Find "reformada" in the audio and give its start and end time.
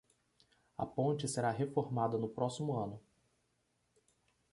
1.51-2.17